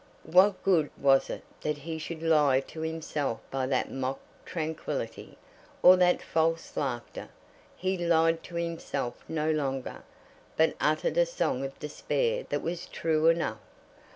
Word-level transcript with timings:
What 0.23 0.63
good 0.63 0.89
was 0.99 1.29
it 1.29 1.43
that 1.61 1.77
he 1.77 1.99
should 1.99 2.23
lie 2.23 2.59
to 2.61 2.81
himself 2.81 3.39
by 3.51 3.67
that 3.67 3.91
mock 3.91 4.19
tranquillity, 4.45 5.37
or 5.83 5.95
that 5.95 6.23
false 6.23 6.75
laughter? 6.75 7.29
He 7.75 7.99
lied 7.99 8.41
to 8.45 8.55
himself 8.55 9.23
no 9.27 9.51
longer, 9.51 10.01
but 10.57 10.73
uttered 10.81 11.17
a 11.19 11.25
song 11.27 11.63
of 11.63 11.77
despair 11.77 12.47
that 12.49 12.63
was 12.63 12.87
true 12.87 13.27
enough. 13.27 13.59